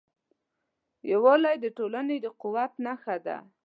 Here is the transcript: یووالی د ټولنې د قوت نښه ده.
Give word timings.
یووالی 1.11 1.55
د 1.61 1.65
ټولنې 1.77 2.15
د 2.21 2.25
قوت 2.41 2.71
نښه 2.85 3.15
ده. 3.25 3.37